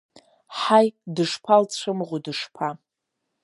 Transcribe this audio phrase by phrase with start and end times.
[0.59, 2.69] Ҳаи, дышԥалцәымӷу дышԥа…